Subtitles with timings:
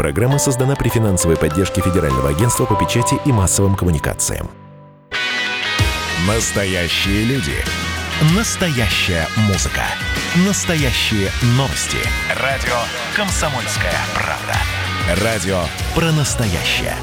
[0.00, 4.50] Программа создана при финансовой поддержке Федерального агентства по печати и массовым коммуникациям.
[6.26, 7.52] Настоящие люди.
[8.34, 9.82] Настоящая музыка.
[10.46, 11.98] Настоящие новости.
[12.42, 12.78] Радио
[13.14, 15.22] «Комсомольская правда».
[15.22, 15.60] Радио
[15.94, 16.96] про настоящее.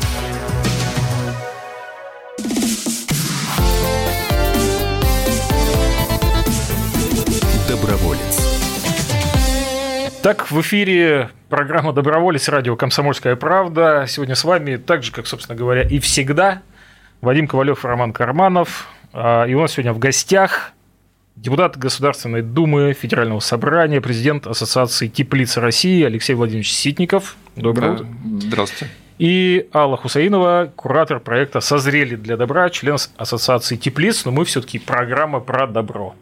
[10.28, 14.04] Так, в эфире программа «Доброволец», радио «Комсомольская правда».
[14.10, 16.64] Сегодня с вами, так же, как, собственно говоря, и всегда,
[17.22, 18.90] Вадим Ковалев и Роман Карманов.
[19.14, 20.74] А, и у нас сегодня в гостях
[21.38, 27.38] депутат Государственной Думы Федерального собрания, президент Ассоциации теплиц России Алексей Владимирович Ситников.
[27.56, 28.08] Доброе утро.
[28.42, 28.94] Здравствуйте.
[29.20, 35.40] И Алла Хусаинова, куратор проекта «Созрели для добра», член Ассоциации теплиц, но мы все-таки программа
[35.40, 36.16] про добро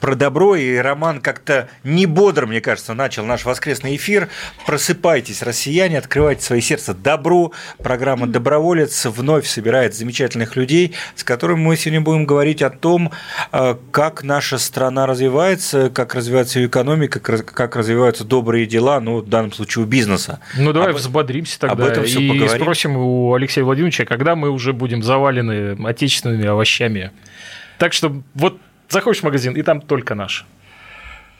[0.00, 4.28] про добро, и Роман как-то не бодро, мне кажется, начал наш воскресный эфир.
[4.66, 7.52] Просыпайтесь, россияне, открывайте свои сердца добру.
[7.82, 13.12] Программа «Доброволец» вновь собирает замечательных людей, с которыми мы сегодня будем говорить о том,
[13.52, 19.28] э, как наша страна развивается, как развивается ее экономика, как развиваются добрые дела, ну, в
[19.28, 20.40] данном случае у бизнеса.
[20.56, 20.96] Ну, давай об...
[20.96, 22.62] взбодримся тогда об этом все и поговорим.
[22.62, 27.10] спросим у Алексея Владимировича, когда мы уже будем завалены отечественными овощами.
[27.78, 28.58] Так что вот
[28.88, 30.46] Заходишь в магазин, и там только наш.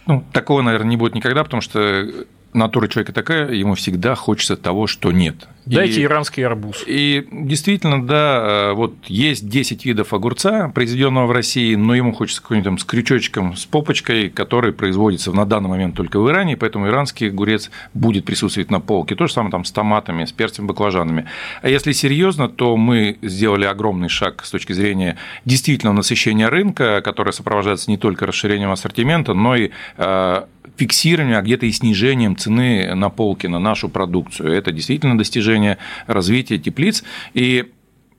[0.06, 2.06] Ну, такого, наверное, не будет никогда, потому что
[2.52, 5.48] натура человека такая, ему всегда хочется того, что нет.
[5.66, 6.82] Дайте и, иранский арбуз.
[6.86, 12.64] И действительно, да, вот есть 10 видов огурца, произведенного в России, но ему хочется какой-нибудь
[12.64, 17.28] там с крючочком, с попочкой, который производится на данный момент только в Иране, поэтому иранский
[17.28, 19.14] огурец будет присутствовать на полке.
[19.14, 21.26] То же самое там с томатами, с перцем, баклажанами.
[21.60, 27.32] А если серьезно, то мы сделали огромный шаг с точки зрения действительно насыщения рынка, которое
[27.32, 30.44] сопровождается не только расширением ассортимента, но и э,
[30.76, 34.52] фиксированием, а где-то и снижением цены на полке на нашу продукцию.
[34.52, 37.04] Это действительно достижение развития теплиц.
[37.34, 37.72] И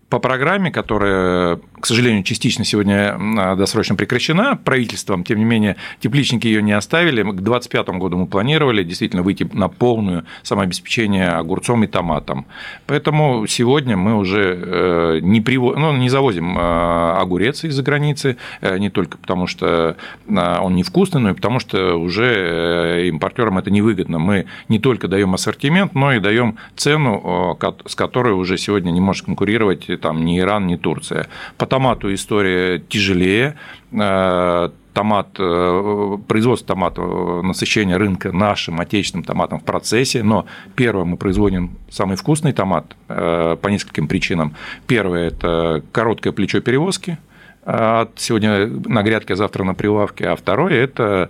[0.10, 6.48] по программе, которая, к сожалению, частично сегодня а, досрочно прекращена правительством, тем не менее, тепличники
[6.48, 7.22] ее не оставили.
[7.22, 12.46] К 2025 году мы планировали действительно выйти на полное самообеспечение огурцом и томатом.
[12.86, 15.76] Поэтому сегодня мы уже э, не, приво...
[15.76, 19.96] ну, не завозим а, огурец из-за границы, э, не только потому, что
[20.30, 24.20] а, он невкусный, но и потому, что уже э, импортерам это невыгодно.
[24.20, 29.26] Мы не только даем ассортимент, но и даем цену, с которой уже сегодня не может
[29.26, 31.28] конкурировать там ни Иран, ни Турция.
[31.70, 33.56] Томату история тяжелее.
[33.92, 41.06] Э, томат, э, производство томата, э, насыщение рынка нашим отечественным томатом в процессе, но первое
[41.06, 44.56] мы производим самый вкусный томат по нескольким причинам.
[44.88, 47.18] Первое– это короткое плечо перевозки,
[47.66, 51.30] сегодня на грядке, завтра на прилавке, а второе– это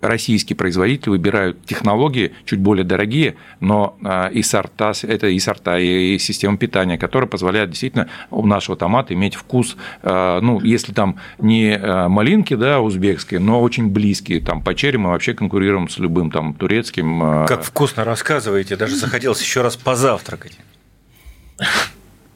[0.00, 6.18] российские производители выбирают технологии чуть более дорогие, но а, и сорта, это и сорта, и
[6.18, 11.74] система питания, которая позволяет действительно у нашего томата иметь вкус, а, ну, если там не
[11.74, 16.30] а, малинки, да, узбекские, но очень близкие, там по черри мы вообще конкурируем с любым
[16.30, 17.46] там турецким.
[17.46, 20.58] Как вкусно рассказываете, даже захотелось еще раз позавтракать.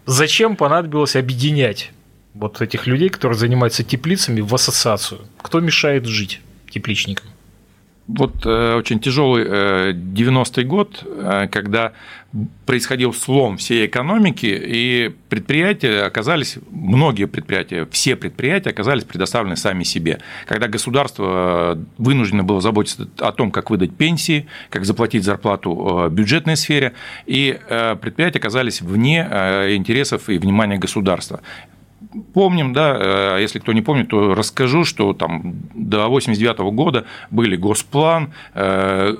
[0.06, 1.92] Зачем понадобилось объединять
[2.34, 5.20] вот этих людей, которые занимаются теплицами, в ассоциацию?
[5.40, 6.40] Кто мешает жить
[6.70, 7.29] тепличникам?
[8.16, 9.44] Вот э, очень тяжелый
[9.92, 11.92] 90-й э, год, э, когда
[12.64, 20.20] происходил слом всей экономики, и предприятия оказались, многие предприятия, все предприятия оказались предоставлены сами себе.
[20.46, 26.56] Когда государство вынуждено было заботиться о том, как выдать пенсии, как заплатить зарплату в бюджетной
[26.56, 26.92] сфере,
[27.26, 27.58] и
[28.00, 29.20] предприятия оказались вне
[29.74, 31.40] интересов и внимания государства
[32.34, 37.56] помним, да, э, если кто не помнит, то расскажу, что там до 89 года были
[37.56, 39.14] госплан, э,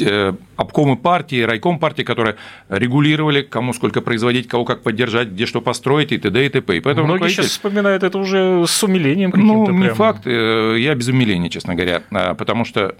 [0.00, 2.36] э, обкомы партии, райком партии, которые
[2.68, 6.46] регулировали, кому сколько производить, кого как поддержать, где что построить и т.д.
[6.46, 6.76] и т.п.
[6.76, 9.94] И поэтому Многие сейчас вспоминают это уже с умилением Ну, не прямо.
[9.94, 12.02] факт, я без умиления, честно говоря,
[12.36, 12.94] потому что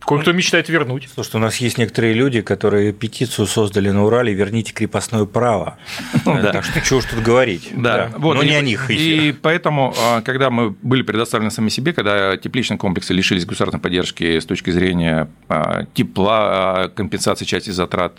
[0.00, 1.08] Кое-кто мечтает вернуть.
[1.12, 5.76] Слушай, у нас есть некоторые люди, которые петицию создали на Урале «Верните крепостное право».
[6.24, 7.70] Ну так что чего уж тут говорить.
[7.74, 11.92] Да, вот, но не о них И поэтому, а, когда мы были предоставлены сами себе,
[11.92, 16.38] когда тепличные комплексы лишились государственной поддержки с точки зрения а, тепла,
[16.84, 18.18] а, компенсации части затрат,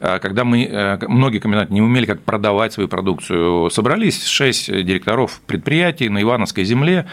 [0.00, 6.22] когда мы, многие комбинаты не умели как продавать свою продукцию, собрались шесть директоров предприятий на
[6.22, 7.06] Ивановской земле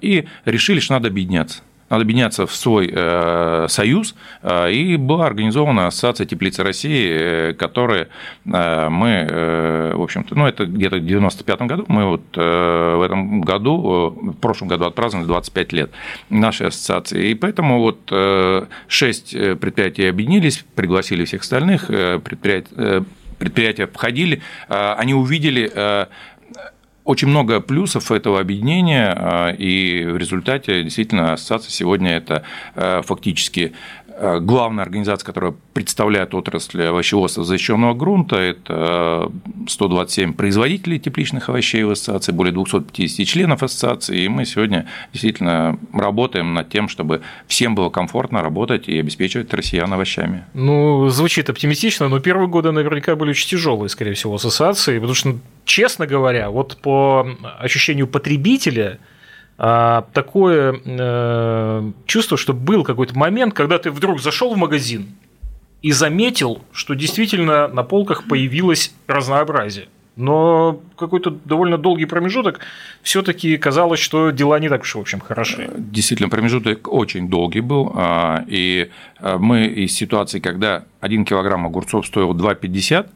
[0.00, 1.62] и решили, что надо объединяться.
[1.90, 8.08] Объединяться в свой э, союз, э, и была организована Ассоциация теплицы России, которая
[8.44, 9.26] мы,
[9.94, 14.68] в общем-то, ну, это где-то в 95 году, мы вот в этом году, в прошлом
[14.68, 15.90] году отпраздновали 25 лет
[16.30, 18.12] нашей ассоциации, и поэтому вот
[18.88, 23.04] шесть предприятий объединились, пригласили всех остальных предприятий,
[23.38, 25.70] предприятия входили, они увидели
[27.10, 32.44] очень много плюсов этого объединения, а, и в результате действительно ассоциация сегодня это
[32.76, 33.72] а, фактически
[34.40, 39.32] главная организация, которая представляет отрасль овощеводства защищенного грунта, это
[39.66, 46.52] 127 производителей тепличных овощей в ассоциации, более 250 членов ассоциации, и мы сегодня действительно работаем
[46.54, 50.44] над тем, чтобы всем было комфортно работать и обеспечивать россиян овощами.
[50.54, 55.38] Ну, звучит оптимистично, но первые годы наверняка были очень тяжелые, скорее всего, ассоциации, потому что,
[55.64, 57.26] честно говоря, вот по
[57.58, 58.98] ощущению потребителя–
[60.14, 65.08] такое э, чувство, что был какой-то момент, когда ты вдруг зашел в магазин
[65.82, 69.88] и заметил, что действительно на полках появилось разнообразие.
[70.16, 72.60] Но какой-то довольно долгий промежуток
[73.02, 75.70] все-таки казалось, что дела не так уж, в общем, хороши.
[75.76, 77.92] Действительно, промежуток очень долгий был.
[77.94, 83.06] А, и а, мы из ситуации, когда 1 килограмм огурцов стоил 2,50,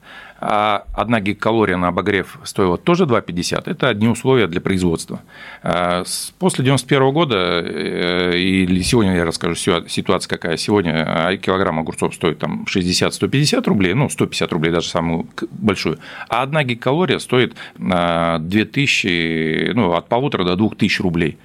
[0.47, 3.63] а одна гигакалория на обогрев стоила тоже 2,50.
[3.65, 5.23] Это одни условия для производства.
[5.63, 6.05] А,
[6.39, 12.41] после 91 года, э, или сегодня я расскажу ситуация какая, сегодня а, килограмм огурцов стоит
[12.41, 15.99] там 60-150 рублей, ну, 150 рублей даже самую большую,
[16.29, 21.39] а одна гигакалория стоит 2000, ну, от полутора до 2000 рублей.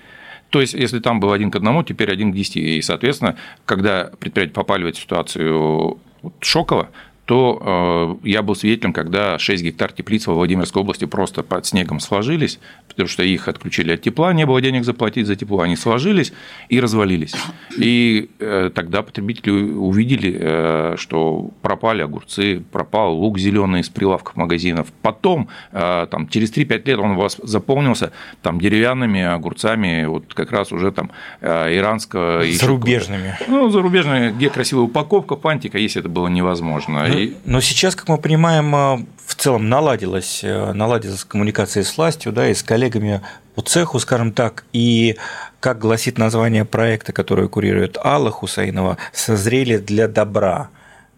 [0.49, 2.77] То есть, если там был один к одному, теперь один к десяти.
[2.77, 3.35] И, соответственно,
[3.65, 5.99] когда предприятие попали в эту ситуацию
[6.41, 6.89] шоково,
[7.29, 11.99] то э, я был свидетелем, когда 6 гектар теплиц во Владимирской области просто под снегом
[11.99, 16.33] сложились, потому что их отключили от тепла, не было денег заплатить за тепло, они сложились
[16.69, 17.35] и развалились.
[17.77, 24.87] И э, тогда потребители увидели, э, что пропали огурцы, пропал лук зеленый из прилавков магазинов.
[25.03, 28.11] Потом, там, через 3-5 лет он у вас заполнился
[28.41, 31.11] там, деревянными огурцами, вот как раз уже там
[31.41, 32.43] иранского...
[32.43, 33.37] Зарубежными.
[33.47, 37.18] Ну, зарубежными, где красивая упаковка, фантика, если это было невозможно.
[37.45, 42.49] Но сейчас, как мы понимаем, э, в целом наладилась, э, наладилась коммуникация с властью, да,
[42.49, 43.21] и с коллегами
[43.55, 45.17] по цеху, скажем так, и,
[45.59, 50.69] как гласит название проекта, который курирует Алла Хусейнова, «Созрели для добра»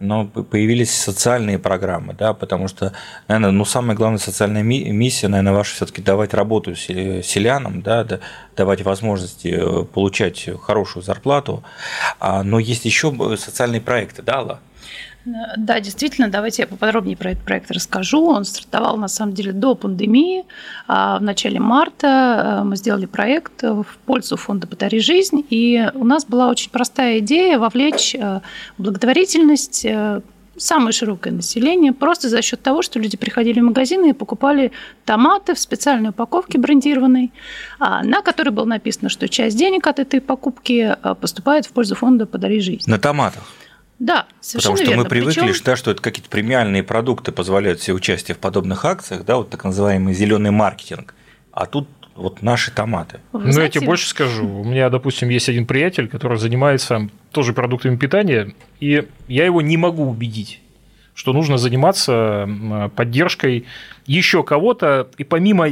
[0.02, 2.92] но появились социальные программы, да, потому что,
[3.28, 8.04] наверное, ну, самая главная социальная миссия, наверное, ваша все-таки давать работу селянам, да,
[8.56, 11.62] давать возможности э, получать хорошую зарплату,
[12.18, 14.60] а, но есть еще социальные проекты, да, Алла?
[15.24, 18.26] Да, действительно, давайте я поподробнее про этот проект расскажу.
[18.26, 20.44] Он стартовал, на самом деле, до пандемии.
[20.88, 26.04] А в начале марта э, мы сделали проект в пользу фонда «Подари жизнь», и у
[26.04, 28.40] нас была очень простая идея вовлечь э,
[28.78, 30.22] благотворительность э,
[30.56, 34.72] самое широкое население, просто за счет того, что люди приходили в магазины и покупали
[35.04, 37.32] томаты в специальной упаковке брендированной,
[37.78, 42.26] а, на которой было написано, что часть денег от этой покупки поступает в пользу фонда
[42.26, 42.90] «Подари жизнь».
[42.90, 43.44] На томатах?
[44.02, 45.02] Да, совершенно Потому что верно.
[45.04, 45.64] мы привыкли, Причем...
[45.64, 49.62] да, что это какие-то премиальные продукты позволяют себе участие в подобных акциях, да, вот так
[49.62, 51.14] называемый зеленый маркетинг.
[51.52, 53.20] А тут вот наши томаты.
[53.30, 53.76] Вы ну, знаете...
[53.76, 54.44] я тебе больше скажу.
[54.62, 59.76] У меня, допустим, есть один приятель, который занимается тоже продуктами питания, и я его не
[59.76, 60.60] могу убедить,
[61.14, 63.66] что нужно заниматься поддержкой
[64.06, 65.68] еще кого-то, и помимо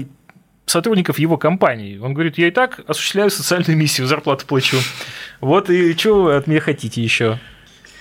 [0.66, 1.98] сотрудников его компании.
[1.98, 4.76] Он говорит, я и так осуществляю социальную миссию, зарплату плачу.
[5.40, 7.40] Вот и что вы от меня хотите еще?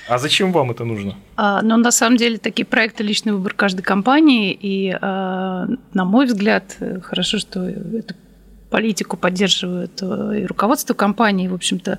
[0.10, 1.16] А зачем вам это нужно?
[1.36, 4.58] А, ну, на самом деле, такие проекты личный выбор каждой компании.
[4.60, 8.16] И, а, на мой взгляд, хорошо, что это
[8.70, 11.48] политику поддерживают э, и руководство компании.
[11.48, 11.98] В общем-то,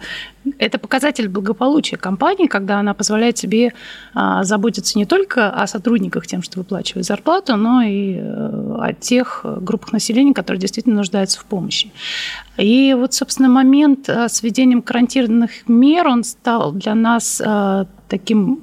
[0.59, 3.73] это показатель благополучия компании, когда она позволяет себе
[4.15, 9.41] а, заботиться не только о сотрудниках тем, что выплачивает зарплату, но и э, о тех
[9.45, 11.93] группах населения, которые действительно нуждаются в помощи.
[12.57, 17.43] И вот, собственно, момент э, с введением карантинных мер, он стал для нас
[18.11, 18.63] таким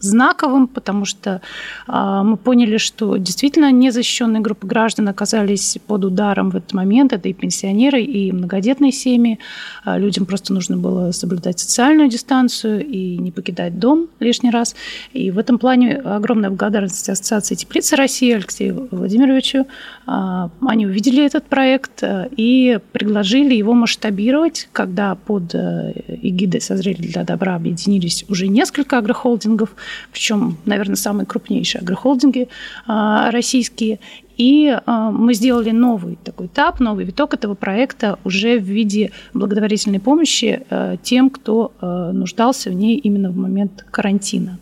[0.00, 1.40] знаковым, потому что
[1.86, 7.12] а, мы поняли, что действительно незащищенные группы граждан оказались под ударом в этот момент.
[7.12, 9.38] Это и пенсионеры, и многодетные семьи.
[9.84, 14.74] А, людям просто нужно было соблюдать социальную дистанцию и не покидать дом лишний раз.
[15.12, 19.66] И в этом плане огромная благодарность Ассоциации теплицы России Алексею Владимировичу.
[20.06, 27.24] А, они увидели этот проект и предложили его масштабировать, когда под э, эгидой «Созрели для
[27.24, 29.70] добра» объединились уже несколько агрохолдингов–
[30.12, 32.48] причем, наверное, самые крупнейшие агрохолдинги
[32.86, 33.98] российские.
[34.36, 40.62] И мы сделали новый такой этап, новый виток этого проекта уже в виде благотворительной помощи
[41.02, 44.58] тем, кто нуждался в ней именно в момент карантина.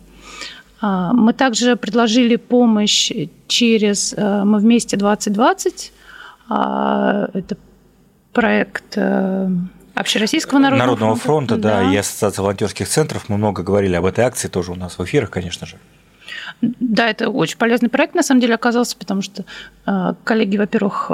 [0.81, 3.11] Мы также предложили помощь
[3.47, 5.91] через «Мы вместе 2020».
[6.49, 7.57] Это
[8.33, 8.97] проект
[9.99, 13.29] Общероссийского народного, народного фронта, фронта да, да, и Ассоциации волонтерских центров.
[13.29, 15.77] Мы много говорили об этой акции тоже у нас в эфирах, конечно же.
[16.61, 19.45] Да, это очень полезный проект, на самом деле, оказался, потому что
[19.85, 21.13] э, коллеги, во-первых, э,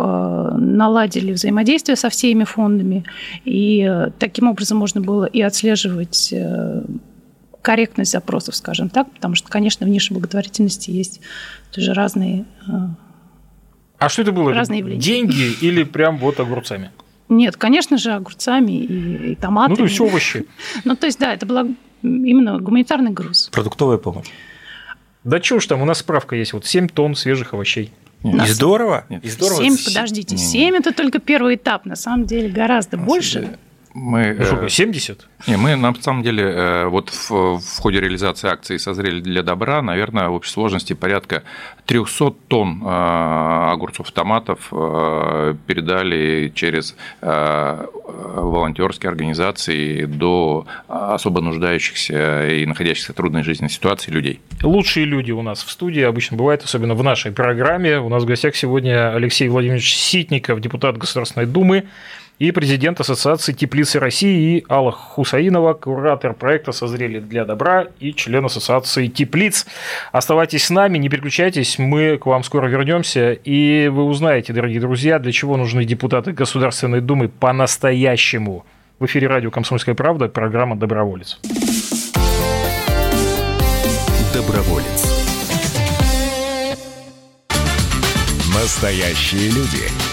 [0.58, 3.06] наладили взаимодействие со всеми фондами,
[3.44, 6.34] и э, таким образом можно было и отслеживать
[7.62, 11.22] корректность запросов, скажем так, потому что, конечно, в нише благотворительности есть
[11.72, 12.46] тоже разные
[14.04, 14.54] а что это было?
[14.54, 15.00] Разные явления.
[15.02, 16.92] Деньги или прям вот огурцами?
[17.36, 19.72] Нет, конечно же, огурцами и, и томатами.
[19.72, 20.46] Ну, то есть овощи.
[20.84, 23.50] Ну, то есть, да, это был именно гуманитарный груз.
[23.52, 24.28] Продуктовая помощь.
[25.24, 27.92] Да чего ж там, у нас справка есть, вот 7 тонн свежих овощей.
[28.24, 28.48] Нет.
[28.48, 29.06] И здорово.
[29.22, 29.64] И здорово.
[29.64, 33.58] 7, подождите, 7 это только первый этап, на самом деле гораздо больше.
[33.94, 35.28] Мы, ну, сколько, 70?
[35.48, 39.84] Не, мы на самом деле э, вот в, в ходе реализации акции «Созрели для добра»,
[39.84, 41.44] наверное, в общей сложности порядка
[41.86, 53.14] 300 тонн э, огурцов, томатов э, передали через волонтерские организации до особо нуждающихся и находящихся
[53.14, 54.42] в трудной жизненной ситуации людей.
[54.62, 58.00] Лучшие люди у нас в студии обычно бывают, особенно в нашей программе.
[58.00, 61.86] У нас в гостях сегодня Алексей Владимирович Ситников, депутат Государственной Думы,
[62.40, 68.46] и президент Ассоциации теплицы России и Алла Хусаинова, куратор проекта «Созрели для добра» и член
[68.46, 69.66] Ассоциации теплиц.
[70.12, 75.20] Оставайтесь с нами, не переключайтесь, мы к вам скоро вернемся, и вы узнаете, дорогие друзья,
[75.20, 78.66] для чего нужны депутаты Государственной Думы по-настоящему.
[79.00, 81.40] В эфире радио «Комсомольская правда» программа «Доброволец».
[84.34, 85.14] Доброволец.
[88.54, 90.13] Настоящие люди.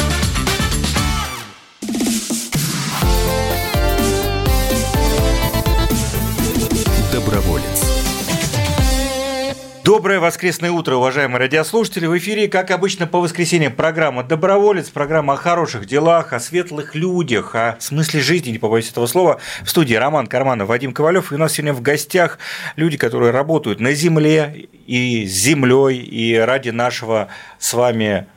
[9.93, 12.05] Доброе воскресное утро, уважаемые радиослушатели.
[12.05, 17.55] В эфире, как обычно, по воскресеньям программа «Доброволец», программа о хороших делах, о светлых людях,
[17.55, 19.41] о смысле жизни, не побоюсь этого слова.
[19.63, 21.33] В студии Роман Карманов, Вадим Ковалев.
[21.33, 22.39] И у нас сегодня в гостях
[22.77, 27.27] люди, которые работают на земле и с землей, и ради нашего
[27.59, 28.27] с вами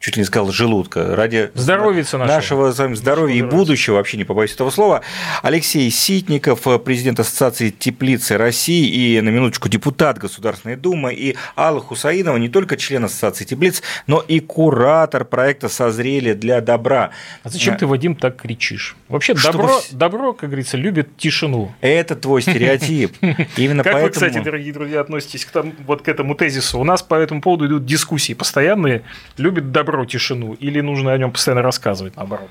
[0.00, 4.16] чуть ли не сказал желудка, ради Здоровица нашего, нашего с вами здоровья и будущего, вообще
[4.16, 5.02] не побоюсь этого слова.
[5.42, 12.36] Алексей Ситников, президент Ассоциации теплицы России и, на минуточку, депутат Государственной Думы, и Алла Хусаинова,
[12.36, 17.10] не только член Ассоциации теплиц, но и куратор проекта «Созрели для добра».
[17.42, 18.96] А зачем ты, Вадим, так кричишь?
[19.08, 19.58] Вообще, Чтобы...
[19.58, 21.72] добро, добро, как говорится, любит тишину.
[21.80, 23.16] Это твой стереотип.
[23.56, 26.78] Именно как вы, кстати, дорогие друзья, относитесь к, вот к этому тезису?
[26.78, 29.02] У нас по этому поводу идут дискуссии постоянные.
[29.36, 32.50] Любит добро добро тишину, или нужно о нем постоянно рассказывать, наоборот?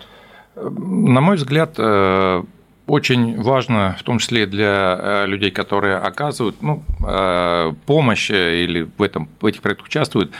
[0.55, 2.43] На мой взгляд, э,
[2.87, 9.03] очень важно, в том числе для э, людей, которые оказывают ну, э, помощь или в,
[9.03, 10.31] этом, в этих проектах участвуют,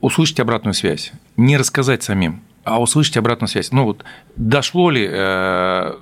[0.00, 3.72] услышать обратную связь, не рассказать самим, а услышать обратную связь.
[3.72, 4.04] Ну вот
[4.36, 5.94] дошло ли, э,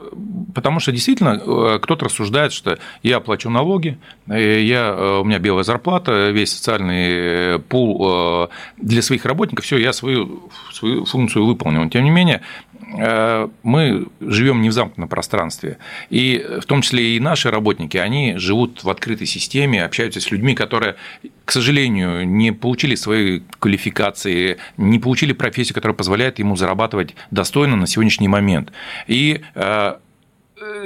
[0.54, 5.64] потому что действительно э, кто-то рассуждает, что я плачу налоги, э, я, у меня белая
[5.64, 11.88] зарплата, весь социальный пул для своих работников, все, я свою, свою функцию выполнил.
[11.88, 12.42] Тем не менее,
[12.86, 15.78] мы живем не в замкнутом пространстве.
[16.08, 20.54] И в том числе и наши работники, они живут в открытой системе, общаются с людьми,
[20.54, 20.96] которые,
[21.44, 27.86] к сожалению, не получили свои квалификации, не получили профессию, которая позволяет ему зарабатывать достойно на
[27.86, 28.72] сегодняшний момент.
[29.08, 29.94] И э,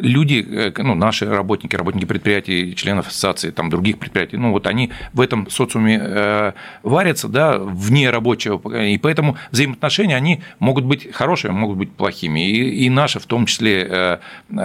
[0.01, 4.91] люди, э, ну, наши работники, работники предприятий, членов ассоциации, там, других предприятий, ну, вот они
[5.13, 11.53] в этом социуме э, варятся, да, вне рабочего, и поэтому взаимоотношения, они могут быть хорошими,
[11.53, 12.49] могут быть плохими.
[12.49, 14.19] И, и наша, в том числе, э,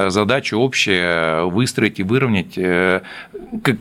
[0.09, 2.57] задача общая выстроить и выровнять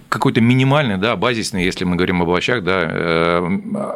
[0.08, 3.42] какой-то минимальный, да, базисный, если мы говорим об овощах, да,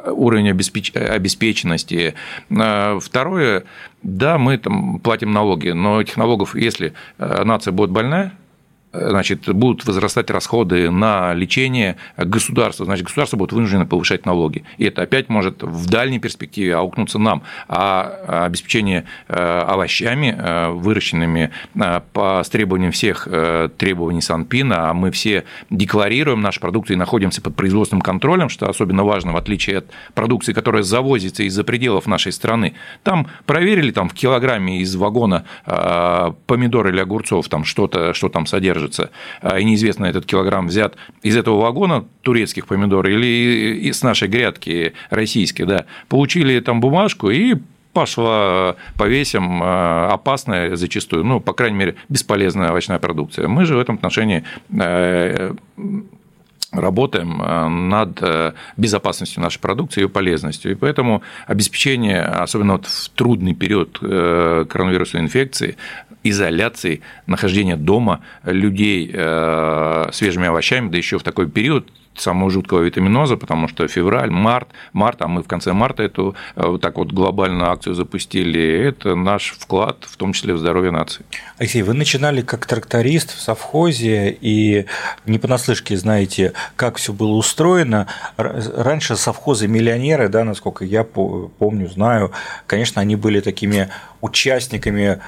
[0.07, 2.15] уровень обеспеченности.
[2.49, 3.65] Второе,
[4.03, 8.33] да, мы там платим налоги, но этих налогов, если э, нация будет больная,
[9.01, 14.65] значит, будут возрастать расходы на лечение государства, значит, государство будет вынуждено повышать налоги.
[14.79, 17.43] И это опять может в дальней перспективе аукнуться нам.
[17.69, 20.37] А обеспечение овощами,
[20.73, 21.51] выращенными
[22.13, 23.29] по требованиям всех
[23.77, 29.05] требований Санпина, а мы все декларируем наши продукты и находимся под производственным контролем, что особенно
[29.05, 32.75] важно, в отличие от продукции, которая завозится из-за пределов нашей страны.
[33.03, 35.45] Там проверили там, в килограмме из вагона
[36.47, 41.61] помидор или огурцов, там что-то, что там содержится, и неизвестно, этот килограмм взят из этого
[41.61, 47.57] вагона турецких помидор или из нашей грядки российской, да, получили там бумажку и
[47.93, 53.49] пошла по весям опасная зачастую, ну, по крайней мере, бесполезная овощная продукция.
[53.49, 55.55] Мы же в этом отношении э,
[56.71, 58.23] работаем над
[58.77, 60.73] безопасностью нашей продукции и полезностью.
[60.73, 65.77] И поэтому обеспечение, особенно вот в трудный период э, коронавирусной инфекции,
[66.23, 71.89] изоляции, нахождения дома людей э, свежими овощами, да еще в такой период
[72.21, 76.67] самого жуткого витаминоза, потому что февраль, март, март, а мы в конце марта эту э,
[76.67, 81.25] вот так вот глобальную акцию запустили, это наш вклад, в том числе в здоровье нации.
[81.59, 84.87] Алексей, вы начинали как тракторист в совхозе, и
[85.27, 88.07] не понаслышке знаете, как все было устроено.
[88.37, 92.33] Раньше совхозы-миллионеры, да, насколько я помню, знаю,
[92.67, 93.89] конечно, они были такими
[94.21, 95.21] участниками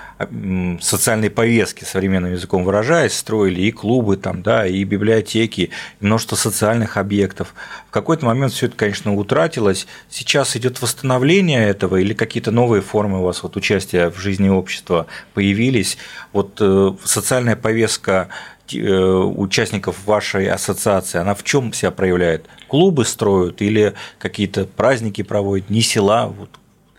[0.81, 5.71] социальной повестки, современным языком выражаясь, строили и клубы, там, да, и библиотеки,
[6.01, 7.55] и множество социальных объектов.
[7.89, 9.87] В какой-то момент все это, конечно, утратилось.
[10.09, 15.07] Сейчас идет восстановление этого или какие-то новые формы у вас вот участия в жизни общества
[15.35, 15.99] появились?
[16.33, 18.29] Вот э, социальная повестка
[18.73, 22.47] э, участников вашей ассоциации, она в чем себя проявляет?
[22.69, 26.27] Клубы строят или какие-то праздники проводят, не села?
[26.27, 26.51] Вот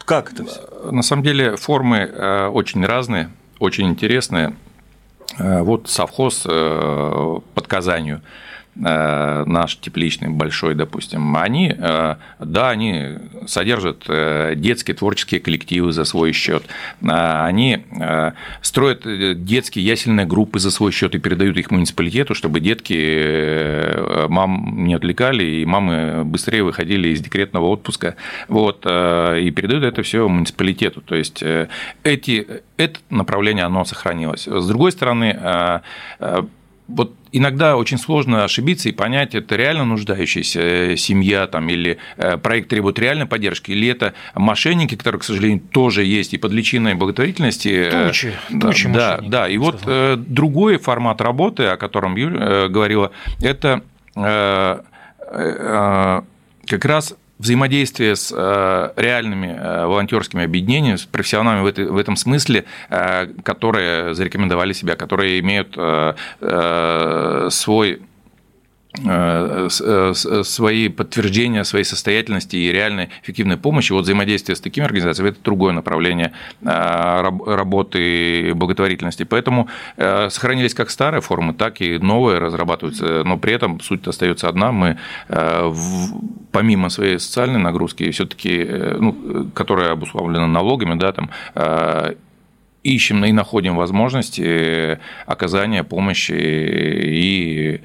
[0.05, 0.91] как это все?
[0.91, 4.55] На самом деле формы э, очень разные, очень интересные.
[5.37, 8.21] Э, вот совхоз под Казанью–
[8.73, 16.31] наш тепличный большой, допустим, они, э, да, они содержат э, детские творческие коллективы за свой
[16.31, 16.63] счет,
[17.01, 17.83] они
[18.61, 19.01] строят
[19.43, 25.43] детские ясельные группы за свой счет и передают их муниципалитету, чтобы детки мам не отвлекали
[25.43, 28.15] и мамы быстрее выходили из декретного отпуска,
[28.47, 31.01] вот, и передают это все муниципалитету.
[31.01, 31.43] То есть
[32.03, 32.47] эти,
[32.77, 34.47] это направление, оно сохранилось.
[34.47, 35.81] С другой стороны,
[36.87, 42.37] вот иногда очень сложно ошибиться и понять, это реально нуждающаяся э, семья там, или э,
[42.37, 46.95] проект требует реальной поддержки, или это мошенники, которые, к сожалению, тоже есть и под личиной
[46.95, 47.89] благотворительности.
[47.89, 49.47] Тучи, тучи да, да, да.
[49.49, 50.17] И вот сказал.
[50.17, 53.11] другой формат работы, о котором Юля э, говорила,
[53.41, 53.81] это
[54.13, 54.85] как
[56.85, 64.13] раз взаимодействие с э, реальными э, волонтерскими объединениями, с профессионалами в, этом смысле, э, которые
[64.13, 65.71] зарекомендовали себя, которые имеют
[67.53, 68.01] свой
[70.43, 73.93] свои подтверждения своей состоятельности и реальной эффективной помощи.
[73.93, 79.23] Вот взаимодействие с такими организациями– это другое направление э, работы благотворительности.
[79.23, 84.71] Поэтому сохранились как старые формы, так и новые разрабатываются, но при этом суть остается одна.
[84.71, 84.97] Мы
[86.51, 88.67] помимо своей социальной нагрузки, все-таки,
[88.99, 91.29] ну, которая обусловлена налогами, да, там,
[92.83, 97.81] ищем и находим возможности оказания помощи и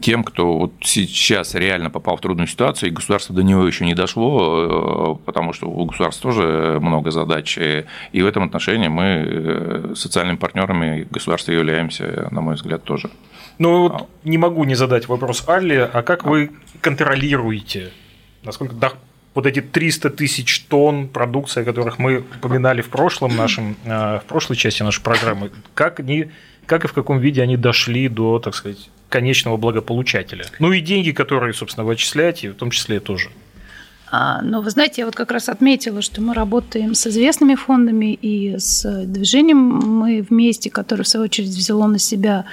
[0.00, 3.94] тем, кто вот сейчас реально попал в трудную ситуацию, и государство до него еще не
[3.94, 7.58] дошло, э, потому что у государства тоже много задач.
[7.58, 13.10] И в этом отношении мы э, социальными партнерами государства являемся, на мой взгляд, тоже.
[13.58, 14.06] Ну, вот а.
[14.24, 17.92] не могу не задать вопрос Алле, а как вы контролируете,
[18.42, 18.92] насколько да,
[19.34, 24.24] вот эти 300 тысяч тонн продукции, о которых мы упоминали в прошлом нашем, э, в
[24.26, 26.30] прошлой части нашей программы, как они,
[26.66, 30.44] как и в каком виде они дошли до, так сказать, конечного благополучателя.
[30.58, 33.30] Ну и деньги, которые, собственно, вы отчисляете, в том числе тоже.
[34.10, 38.12] А, но вы знаете, я вот как раз отметила, что мы работаем с известными фондами
[38.14, 42.44] и с движением мы вместе, которое в свою очередь взяло на себя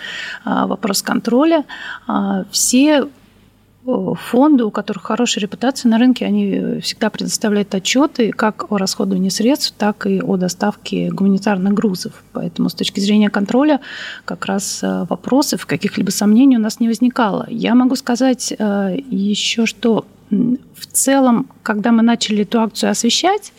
[0.43, 1.65] а, вопрос контроля.
[2.07, 3.07] А, все
[3.83, 9.73] фонды, у которых хорошая репутация на рынке, они всегда предоставляют отчеты как о расходовании средств,
[9.77, 12.23] так и о доставке гуманитарных грузов.
[12.33, 13.79] Поэтому с точки зрения контроля
[14.25, 17.47] как раз э, вопросов, каких-либо сомнений у нас не возникало.
[17.49, 23.51] Я могу сказать э, еще, что в целом, когда мы начали эту акцию освещать,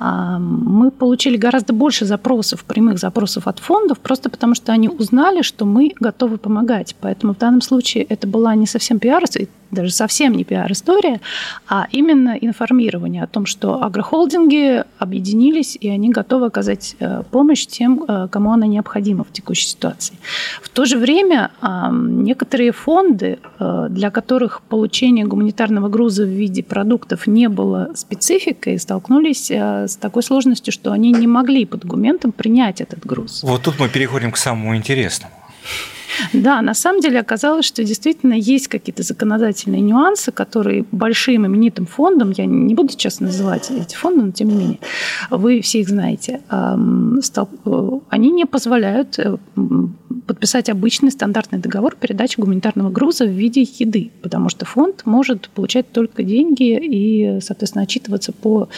[0.00, 5.66] мы получили гораздо больше запросов, прямых запросов от фондов, просто потому что они узнали, что
[5.66, 6.96] мы готовы помогать.
[7.00, 9.22] Поэтому в данном случае это была не совсем пиар,
[9.70, 11.20] даже совсем не пиар-история,
[11.68, 18.04] а именно информирование о том, что агрохолдинги объединились, и они готовы оказать э, помощь тем,
[18.06, 20.14] э, кому она необходима в текущей ситуации.
[20.62, 21.50] В то же время
[21.92, 29.50] некоторые фонды, э, для которых получение гуманитарного груза в виде продуктов не было спецификой, столкнулись
[29.50, 33.42] с такой сложностью, что они не могли по документам принять этот груз.
[33.42, 35.32] Вот тут мы переходим к самому интересному.
[36.32, 42.32] Да, на самом деле оказалось, что действительно есть какие-то законодательные нюансы, которые большим именитым фондом,
[42.36, 44.78] я не буду сейчас называть эти фонды, но тем не менее,
[45.30, 49.36] вы все их знаете, э, они не позволяют э,
[50.26, 55.90] подписать обычный стандартный договор передачи гуманитарного груза в виде еды, потому что фонд может получать
[55.92, 58.68] только деньги и, соответственно, отчитываться по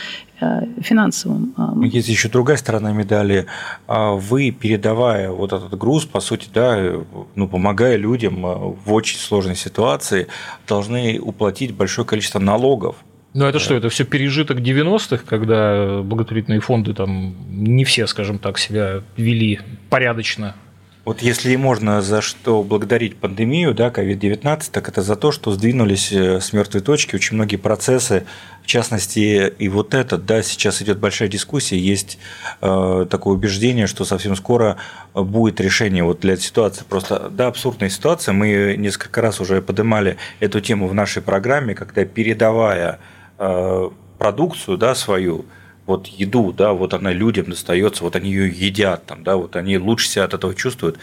[0.43, 1.55] Э, финансовым.
[1.83, 3.47] Есть еще другая сторона медали.
[3.87, 6.95] А вы, передавая вот этот груз, по сути, да,
[7.37, 10.27] ну, помогая людям э, в очень сложной ситуации,
[10.67, 12.97] должны уплатить большое количество налогов.
[13.35, 18.59] Ну, это что, это все пережиток 90-х, когда благотворительные фонды там не все, скажем так,
[18.59, 20.57] себя вели порядочно
[21.05, 25.51] вот если и можно за что благодарить пандемию, да, COVID-19, так это за то, что
[25.51, 28.25] сдвинулись э, с мертвой точки очень многие процессы,
[28.63, 32.19] в частности, и вот этот, да, сейчас идет большая дискуссия, есть
[32.61, 34.77] э, такое убеждение, что совсем скоро
[35.13, 40.61] будет решение вот для ситуации, просто, да, абсурдная ситуация, мы несколько раз уже поднимали эту
[40.61, 43.01] тему в нашей программе, когда передавая
[43.39, 45.47] э, продукцию, да, свою,
[45.87, 49.79] вот еду, да, вот она людям достается, вот они ее едят, там, да, вот они
[49.79, 50.99] лучше себя от этого чувствуют.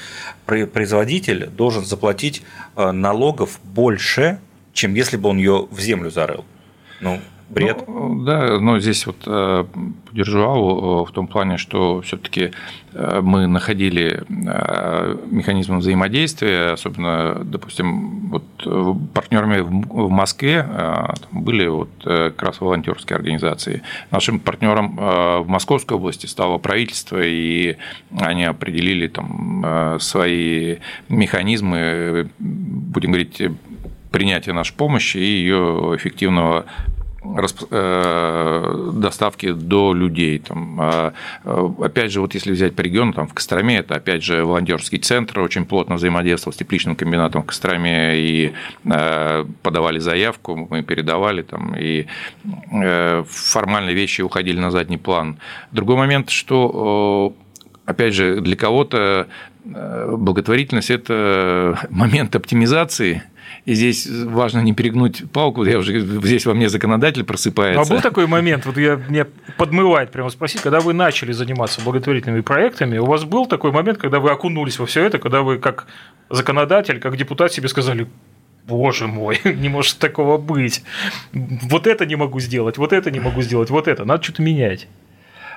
[0.46, 2.44] Производитель должен заплатить
[2.76, 4.40] э, налогов больше,
[4.74, 6.46] чем если бы он ее в землю зарыл.
[7.02, 7.84] Ну, бред.
[7.88, 9.66] Ну, да, но здесь вот э,
[10.06, 12.52] поддержу Аллу э, в том плане, что все-таки
[12.94, 20.66] э, мы находили механизмы взаимодействия, особенно, допустим, вот партнерами в Москве
[21.32, 23.82] были вот как раз волонтерские организации.
[24.12, 27.78] Нашим партнером в Московской области стало правительство, и
[28.18, 30.78] они определили там свои
[31.10, 33.42] механизмы, будем говорить,
[34.12, 36.66] принятия нашей помощи и ее эффективного
[38.94, 40.40] доставки до людей.
[40.40, 41.14] Там, а,
[41.44, 45.00] э, опять же, вот если взять по региону, там в Костроме, это опять же волонтерский
[45.00, 48.54] центр, очень плотно взаимодействовал с тепличным комбинатом в Костроме и
[48.86, 52.08] э, подавали заявку, мы передавали там, и
[53.28, 55.38] формальные вещи уходили на задний план.
[55.72, 57.34] Другой момент, что
[57.86, 59.28] опять же, для кого-то
[59.64, 63.24] благотворительность– это момент оптимизации–
[63.66, 67.82] и здесь важно не перегнуть палку, я уже здесь во мне законодатель просыпается.
[67.82, 72.42] А был такой момент, вот я, меня подмывает прямо спросить, когда вы начали заниматься благотворительными
[72.42, 75.88] проектами, у вас был такой момент, когда вы окунулись во все это, когда вы как
[76.30, 78.08] законодатель, как депутат себе сказали,
[78.66, 80.84] боже мой, не может такого быть.
[81.34, 84.06] Вот это не могу сделать, вот это не могу сделать, вот это.
[84.06, 84.88] Надо что-то менять.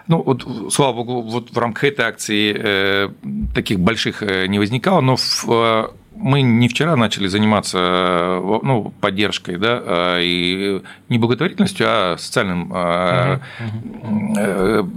[0.09, 3.09] Ну, вот, слава богу, вот в рамках этой акции э,
[3.55, 8.93] таких больших э, не возникало, но в э, мы не вчера начали заниматься э, ну,
[9.01, 13.41] поддержкой, да, а, и не благотворительностью, а социальным угу.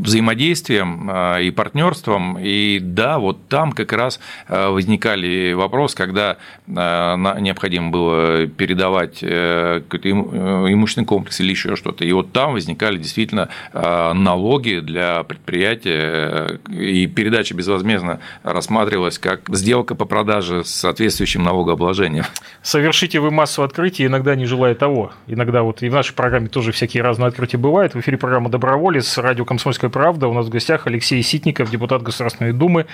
[0.02, 2.38] взаимодействием и партнерством.
[2.40, 11.40] И да, вот там как раз возникали вопросы, когда необходимо было передавать какой-то имущественный комплекс
[11.42, 12.06] или еще что-то.
[12.06, 20.06] И вот там возникали действительно налоги для предприятия, и передача безвозмездно рассматривалась как сделка по
[20.06, 22.26] продаже соответственно соответствующим налогообложением.
[22.62, 25.12] Совершите вы массу открытий, иногда не желая того.
[25.28, 27.94] Иногда вот и в нашей программе тоже всякие разные открытия бывают.
[27.94, 30.28] В эфире программа «Доброволец», радио «Комсомольская правда».
[30.28, 32.88] У нас в гостях Алексей Ситников, депутат Государственной Думы,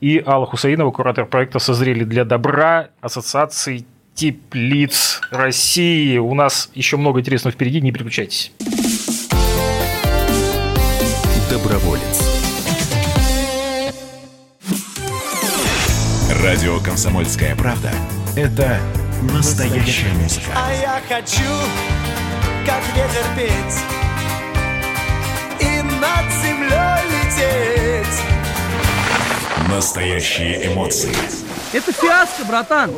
[0.00, 6.18] и Алла Хусаинова, куратор проекта «Созрели для добра» Ассоциации теплиц России.
[6.18, 8.52] У нас еще много интересного впереди, не переключайтесь.
[11.50, 12.31] Доброволец.
[16.42, 17.92] Радио «Комсомольская правда»—
[18.36, 18.80] это
[19.32, 20.46] настоящая музыка.
[20.56, 21.48] А я хочу,
[22.66, 23.78] как ветер петь
[25.60, 28.22] и над землей лететь.
[29.68, 31.14] Настоящие эмоции.
[31.72, 32.90] Это фиаско, братан.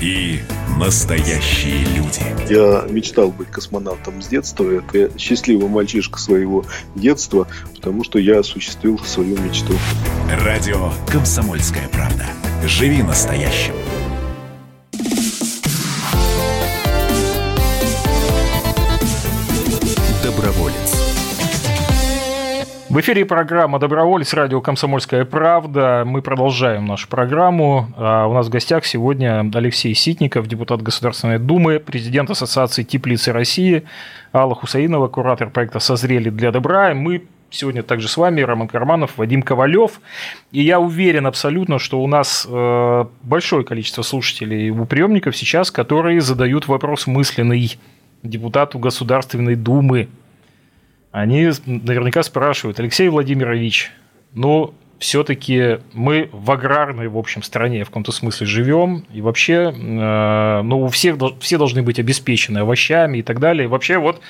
[0.00, 0.40] И
[0.78, 2.22] настоящие люди.
[2.48, 4.70] Я мечтал быть космонавтом с детства.
[4.70, 9.74] Это счастливый мальчишка своего детства, потому что я осуществил свою мечту.
[10.44, 12.26] Радио «Комсомольская правда».
[12.64, 13.74] Живи настоящим.
[22.90, 26.04] В эфире программа «Доброволец», радио «Комсомольская правда».
[26.06, 27.86] Мы продолжаем нашу программу.
[27.98, 33.82] А у нас в гостях сегодня Алексей Ситников, депутат Государственной Думы, президент Ассоциации теплицы России,
[34.32, 36.94] Алла Хусаинова, куратор проекта «Созрели для добра».
[36.94, 40.00] Мы сегодня также с вами Роман Карманов, Вадим Ковалев.
[40.50, 46.22] И я уверен абсолютно, что у нас э, большое количество слушателей у приемников сейчас, которые
[46.22, 47.78] задают вопрос мысленный
[48.22, 50.08] депутату Государственной Думы
[51.20, 53.92] они наверняка спрашивают, Алексей Владимирович,
[54.34, 60.62] ну, все-таки мы в аграрной, в общем, стране в каком-то смысле живем, и вообще, э,
[60.62, 63.64] ну, у всех все должны быть обеспечены овощами и так далее.
[63.64, 64.20] И вообще, вот,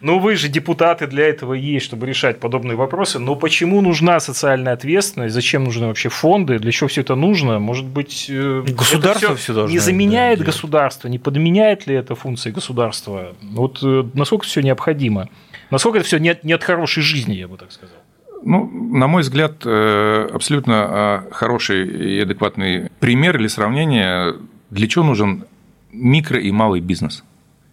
[0.00, 3.18] ну, вы же депутаты для этого есть, чтобы решать подобные вопросы.
[3.18, 5.34] Но почему нужна социальная ответственность?
[5.34, 6.58] Зачем нужны вообще фонды?
[6.58, 7.58] Для чего все это нужно?
[7.58, 12.50] Может быть, э, государство все должно не заменяет да, государство, не подменяет ли это функции
[12.50, 13.34] государства?
[13.42, 15.28] Вот э, насколько все необходимо?
[15.70, 17.96] Насколько это все нет, нет хорошей жизни, я бы так сказал?
[18.44, 24.34] Ну, на мой взгляд, э, абсолютно а, хороший и адекватный пример или сравнение,
[24.70, 25.44] для чего нужен
[25.92, 27.24] микро и малый бизнес.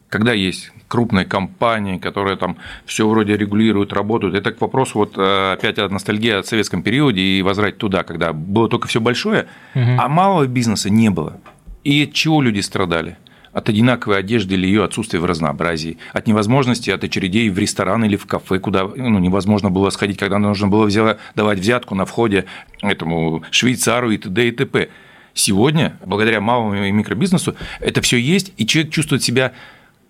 [0.10, 4.36] Когда есть крупные компании, которые там все вроде регулируют, работают.
[4.36, 8.34] Это к вопросу вот э, опять о ностальгии о советском периоде и возврать туда, когда
[8.34, 9.98] было только все большое, угу.
[10.00, 11.40] а малого бизнеса не было.
[11.84, 13.18] И от чего люди страдали?
[13.56, 18.18] От одинаковой одежды или ее отсутствия в разнообразии, от невозможности от очередей в ресторан или
[18.18, 22.46] в кафе, куда ну, невозможно было сходить, когда нужно было взять, давать взятку на входе
[22.82, 24.50] этому швейцару и т.д.
[24.50, 24.90] и т.п.
[25.34, 29.54] Сегодня, благодаря малому и микробизнесу, это все есть, и человек чувствует себя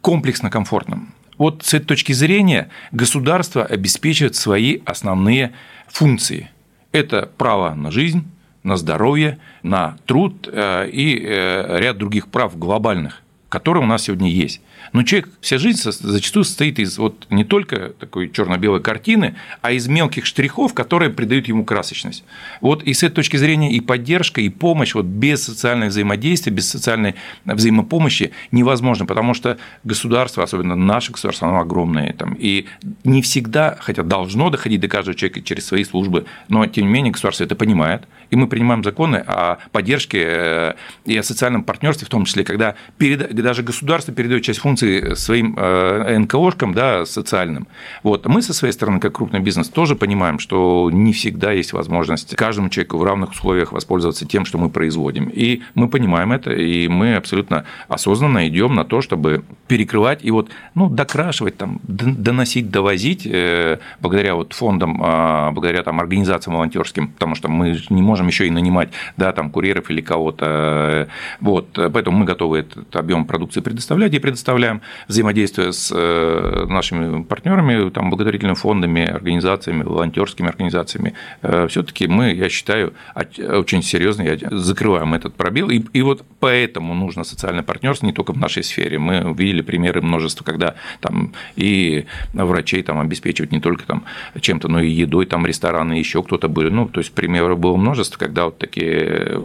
[0.01, 1.13] комплексно комфортным.
[1.37, 5.53] Вот с этой точки зрения государство обеспечивает свои основные
[5.87, 6.49] функции.
[6.91, 8.25] Это право на жизнь,
[8.63, 14.29] на здоровье, на труд э, и э, ряд других прав глобальных который у нас сегодня
[14.29, 14.61] есть.
[14.93, 19.87] Но человек, вся жизнь зачастую состоит из вот не только такой черно-белой картины, а из
[19.87, 22.23] мелких штрихов, которые придают ему красочность.
[22.61, 26.69] Вот и с этой точки зрения и поддержка, и помощь вот без социального взаимодействия, без
[26.69, 32.13] социальной взаимопомощи невозможно, потому что государство, особенно наше государство, оно огромное.
[32.13, 32.65] Там, и
[33.03, 37.11] не всегда, хотя должно доходить до каждого человека через свои службы, но тем не менее
[37.11, 40.73] государство это понимает, и мы принимаем законы о поддержке э,
[41.05, 45.55] и о социальном партнерстве, в том числе, когда перед, даже государство передает часть функций своим
[45.57, 47.67] э, НКОшкам да, социальным.
[48.03, 48.25] Вот.
[48.27, 52.69] Мы со своей стороны, как крупный бизнес, тоже понимаем, что не всегда есть возможность каждому
[52.69, 55.29] человеку в равных условиях воспользоваться тем, что мы производим.
[55.33, 60.49] И мы понимаем это, и мы абсолютно осознанно идем на то, чтобы перекрывать и вот,
[60.73, 67.35] ну, докрашивать, там, доносить, довозить э, благодаря вот фондам, а, благодаря там, организациям волонтерским, потому
[67.35, 71.07] что мы не можем еще и нанимать да, там, курьеров или кого-то.
[71.39, 71.67] Вот.
[71.73, 74.19] Поэтому мы готовы этот объем продукции предоставлять и
[74.65, 81.13] предоставляем, взаимодействуя с э, нашими партнерами, там, благотворительными фондами, организациями, волонтерскими организациями.
[81.41, 85.69] Э, Все-таки мы, я считаю, очень серьезно закрываем этот пробел.
[85.69, 88.97] И, и вот поэтому нужно социальное партнерство не только в нашей сфере.
[88.97, 94.03] Мы видели примеры множества, когда там и врачей там обеспечивать не только там
[94.39, 96.69] чем-то, но и едой, там рестораны, еще кто-то были.
[96.69, 99.43] Ну, то есть примеров было множество, когда вот такие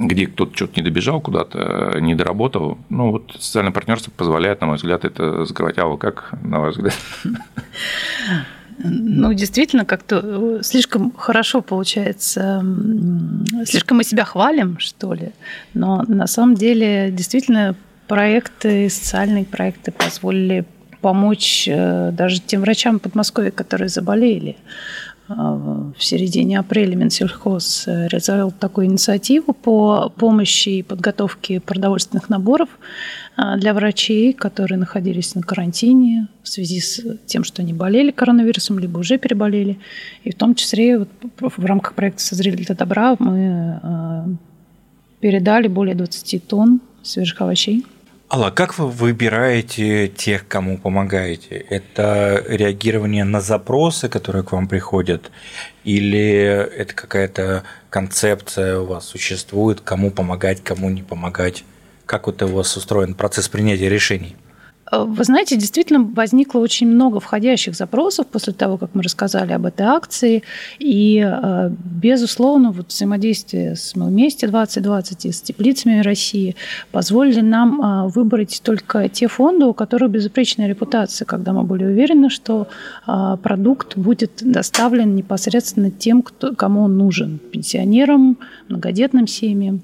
[0.00, 2.78] где кто-то что-то не добежал куда-то, не доработал.
[2.88, 5.78] Ну, вот социальное партнерство позволяет, на мой взгляд, это закрывать.
[5.78, 6.94] А как, на ваш взгляд?
[8.82, 12.64] Ну, действительно, как-то э, слишком хорошо получается,
[13.66, 15.32] слишком мы себя хвалим, что ли.
[15.74, 17.74] Но на самом деле, действительно,
[18.08, 20.64] проекты, социальные проекты позволили
[21.00, 24.56] помочь э, даже тем врачам в Подмосковье, которые заболели.
[25.32, 32.68] А, в середине апреля Минсельхоз э, реализовал такую инициативу по помощи и подготовке продовольственных наборов
[33.36, 38.80] а, для врачей, которые находились на карантине в связи с тем, что они болели коронавирусом,
[38.80, 39.78] либо уже переболели.
[40.24, 44.26] И в том числе вот в рамках проекта «Созрели для добра» мы а,
[45.20, 47.86] передали более 20 тонн свежих овощей
[48.32, 51.56] Алла, как вы выбираете тех, кому помогаете?
[51.68, 55.32] Это реагирование на запросы, которые к вам приходят,
[55.82, 61.64] или это какая-то концепция у вас существует, кому помогать, кому не помогать?
[62.06, 64.36] Как вот у вас устроен процесс принятия решений?
[64.90, 69.66] Э, вы знаете, действительно возникло очень много входящих запросов после того, как мы рассказали об
[69.66, 70.42] этой акции.
[70.78, 76.56] И, э, безусловно, вот взаимодействие с «Мы вместе 2020» и с теплицами России
[76.92, 82.30] позволили нам э, выбрать только те фонды, у которых безупречная репутация, когда мы были уверены,
[82.30, 82.68] что
[83.42, 89.82] продукт будет доставлен непосредственно тем, кто, кому он нужен– пенсионерам, многодетным семьям.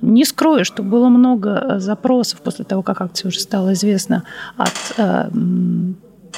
[0.00, 4.24] Не скрою, что было много запросов после того, как акция уже стала известна
[4.56, 5.30] от э,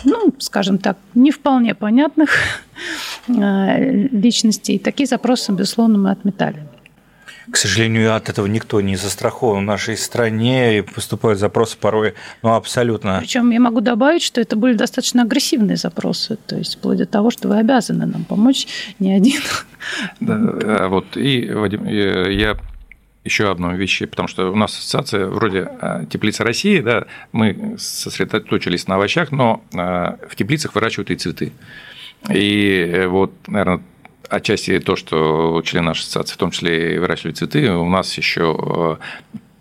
[0.04, 2.30] ну, скажем так, не вполне понятных
[3.28, 4.78] личностей.
[4.78, 6.66] Такие запросы, безусловно, мы отметали.
[7.50, 12.54] К сожалению, от этого никто не застрахован в нашей стране, и поступают запросы порой ну,
[12.54, 13.18] абсолютно...
[13.18, 17.30] Причем я могу добавить, что это были достаточно агрессивные запросы, то есть вплоть до того,
[17.30, 18.68] что вы обязаны нам помочь
[19.00, 19.40] не один.
[20.20, 22.56] Да, а вот, и, Вадим, я
[23.24, 28.88] еще одной вещи, потому что у нас ассоциация вроде а, теплица России, да, мы сосредоточились
[28.88, 31.52] на овощах, но а, в теплицах выращивают и цветы.
[32.28, 33.82] И вот, наверное,
[34.32, 38.56] отчасти то, что члены нашей ассоциации в том числе и выращивали цветы, у нас еще
[38.58, 38.96] э,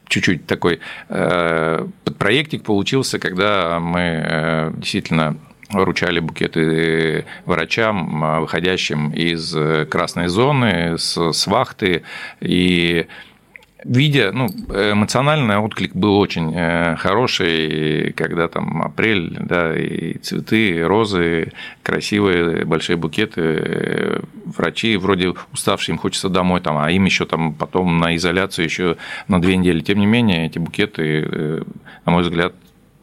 [0.07, 5.37] чуть-чуть такой э, подпроектик получился, когда мы э, действительно
[5.69, 9.55] вручали букеты врачам, выходящим из
[9.87, 12.03] красной зоны, с, с вахты,
[12.41, 13.07] и
[13.83, 20.81] видя, ну, эмоциональный отклик был очень э, хороший, когда там апрель, да, и цветы, и
[20.81, 21.51] розы,
[21.83, 27.53] красивые большие букеты, э, врачи вроде уставшие, им хочется домой, там, а им еще там
[27.53, 29.81] потом на изоляцию еще на две недели.
[29.81, 31.61] Тем не менее, эти букеты, э,
[32.05, 32.53] на мой взгляд,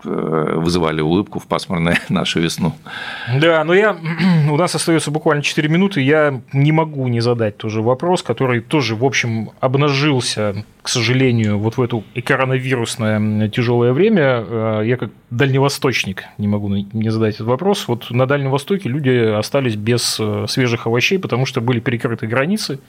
[0.05, 2.75] вызывали улыбку в пасмурную нашу весну.
[3.41, 3.97] Да, но я,
[4.51, 8.95] у нас остается буквально 4 минуты, я не могу не задать тоже вопрос, который тоже,
[8.95, 14.45] в общем, обнажился, к сожалению, вот в это коронавирусное тяжелое время.
[14.47, 17.89] Э, я как дальневосточник не могу не задать этот вопрос.
[17.89, 22.81] Вот на Дальнем Востоке люди остались без э, свежих овощей, потому что были перекрыты границы,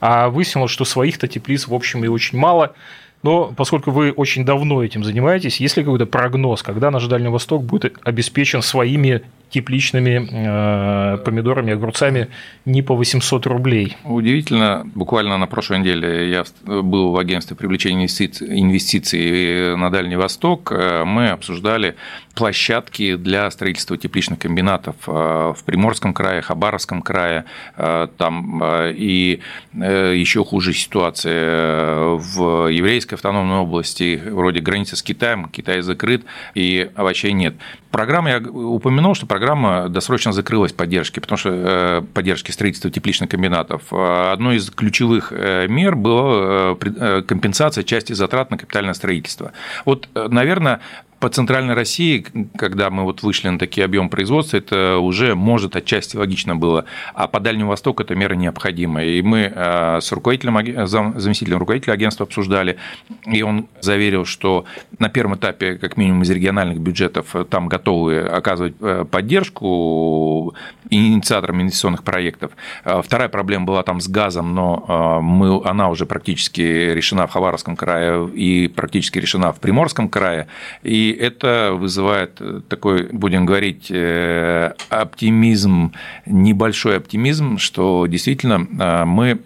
[0.00, 2.74] а выяснилось, что своих-то теплиц, в общем, и очень мало.
[3.22, 7.62] Но поскольку вы очень давно этим занимаетесь, есть ли какой-то прогноз, когда наш Дальний Восток
[7.62, 12.28] будет обеспечен своими тепличными э, помидорами, огурцами
[12.64, 13.96] не по 800 рублей.
[14.04, 20.72] Удивительно, буквально на прошлой неделе я был в агентстве привлечения инвестиций, на Дальний Восток.
[20.72, 21.96] Э, мы обсуждали
[22.34, 25.10] площадки для строительства тепличных комбинатов э,
[25.56, 27.44] в Приморском крае, Хабаровском крае.
[27.76, 29.40] Э, там и
[29.74, 37.32] еще хуже ситуация в еврейской автономной области, вроде границы с Китаем, Китай закрыт, и овощей
[37.32, 37.54] нет.
[37.90, 39.41] Программа, я упомянул, что программа
[39.88, 43.82] досрочно закрылась поддержки, потому что э, поддержки строительства тепличных комбинатов.
[43.90, 46.74] Э, одной из ключевых э, мер была
[47.22, 49.52] компенсация части затрат на капитальное строительство.
[49.84, 50.80] Вот, наверное,
[51.22, 56.16] по центральной России, когда мы вот вышли на такие объемы производства, это уже, может, отчасти
[56.16, 56.84] логично было.
[57.14, 59.04] А по Дальнему Востоку эта мера необходима.
[59.04, 62.76] И мы э, с руководителем, заместителем руководителя агентства обсуждали,
[63.24, 64.64] и он заверил, что
[64.98, 70.56] на первом этапе, как минимум из региональных бюджетов, там готовы оказывать э, поддержку
[70.90, 72.50] инициаторам инвестиционных проектов.
[72.84, 77.76] Э, вторая проблема была там с газом, но мы, она уже практически решена в Хабаровском
[77.76, 80.48] крае и практически решена в Приморском крае.
[80.82, 85.92] И это вызывает э, такой, будем говорить, э, оптимизм,
[86.26, 89.40] небольшой оптимизм, что действительно э, мы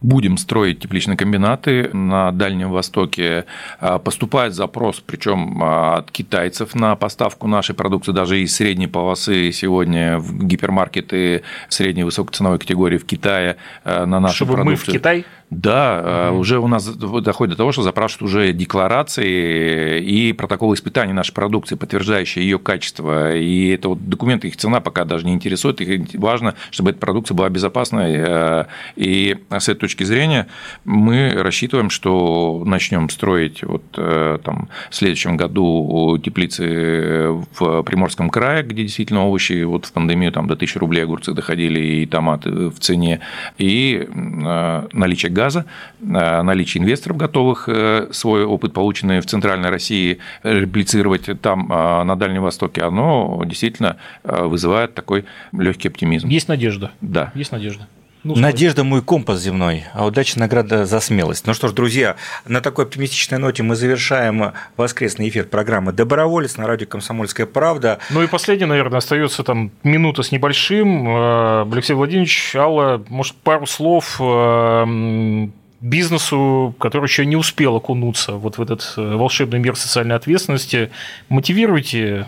[0.00, 3.44] будем строить тепличные комбинаты на Дальнем Востоке.
[3.78, 10.44] Поступает запрос, причем от китайцев на поставку нашей продукции, даже из средней полосы сегодня в
[10.44, 14.86] гипермаркеты средней высокоценовой категории в Китае на нашу Чтобы продукцию.
[14.86, 15.24] мы в Китай?
[15.52, 16.38] Да, угу.
[16.38, 21.74] уже у нас доходит до того, что запрашивают уже декларации и протоколы испытаний нашей продукции,
[21.74, 23.36] подтверждающие ее качество.
[23.36, 25.82] И это вот документы, их цена пока даже не интересует.
[25.82, 28.14] Их важно, чтобы эта продукция была безопасной.
[28.16, 28.64] Э,
[28.96, 30.46] и с этой точки зрения
[30.86, 38.62] мы рассчитываем, что начнем строить вот э, там, в следующем году теплицы в Приморском крае,
[38.62, 42.78] где действительно овощи вот в пандемию там, до 1000 рублей огурцы доходили и томаты в
[42.78, 43.20] цене,
[43.58, 45.64] и наличие газа газа,
[46.00, 52.16] э, наличие инвесторов, готовых э, свой опыт, полученный в Центральной России, реплицировать там, э, на
[52.16, 56.28] Дальнем Востоке, оно действительно вызывает такой легкий оптимизм.
[56.28, 56.90] Есть надежда.
[57.00, 57.32] Да.
[57.34, 57.86] Есть надежда.
[58.24, 61.44] Ну, Надежда мой компас земной, а удача награда за смелость.
[61.48, 62.14] Ну что ж, друзья,
[62.46, 67.98] на такой оптимистичной ноте мы завершаем воскресный эфир программы «Доброволец» на радио «Комсомольская правда».
[68.10, 71.08] Ну и последний, наверное, остается там минута с небольшим.
[71.08, 75.48] Э, Алексей Владимирович, Алла, может, пару слов э,
[75.80, 80.92] бизнесу, который еще не успел окунуться вот в этот э, волшебный мир социальной ответственности.
[81.28, 82.26] Мотивируйте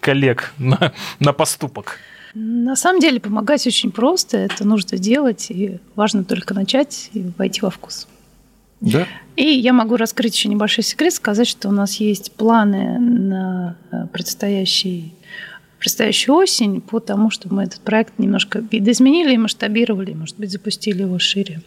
[0.00, 1.98] коллег на, на поступок.
[2.34, 7.60] На самом деле помогать очень просто, это нужно делать, и важно только начать и войти
[7.60, 8.06] во вкус.
[8.80, 9.06] Да.
[9.36, 14.06] И я могу раскрыть еще небольшой секрет, сказать, что у нас есть планы на э,
[14.12, 15.12] предстоящий
[15.78, 21.02] предстоящую осень по тому, чтобы мы этот проект немножко видоизменили и масштабировали, может быть, запустили
[21.02, 21.62] его шире.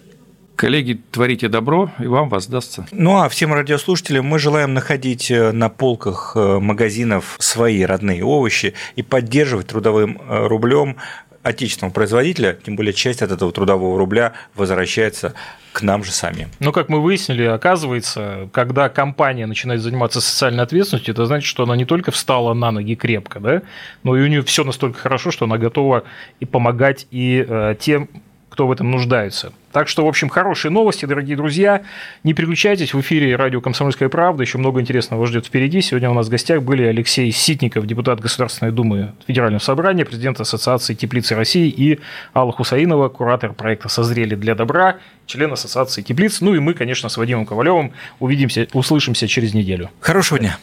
[0.56, 2.86] Коллеги, творите добро, и вам воздастся.
[2.92, 8.74] Ну а всем радиослушателям мы желаем находить э, на полках э, магазинов свои родные овощи
[8.96, 10.98] и поддерживать трудовым э, рублем
[11.44, 15.34] отечественного производителя, тем более часть от этого трудового рубля возвращается
[15.74, 16.50] к нам же самим.
[16.60, 21.76] Ну, как мы выяснили, оказывается, когда компания начинает заниматься социальной ответственностью, это значит, что она
[21.76, 23.62] не только встала на ноги крепко, да,
[24.04, 26.04] но и у нее все настолько хорошо, что она готова
[26.39, 28.08] и помогать и э, тем,
[28.50, 29.52] кто в этом нуждается.
[29.74, 31.82] Так что, в общем, хорошие новости, дорогие друзья.
[32.24, 34.44] Не переключайтесь, в эфире радио «Комсомольская правда».
[34.44, 35.82] Еще много интересного вас ждет впереди.
[35.82, 40.94] Сегодня у нас в гостях были Алексей Ситников, депутат Государственной Думы Федерального собрания, президент Ассоциации
[40.94, 42.00] теплицы России и
[42.36, 46.40] Алла Хусаинова, куратор проекта «Созрели для добра», член Ассоциации теплиц.
[46.42, 49.90] Ну и мы, конечно, с Вадимом Ковалевым увидимся, услышимся через неделю.
[50.02, 50.60] Хорошего дня.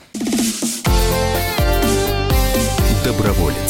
[3.04, 3.69] Доброволец.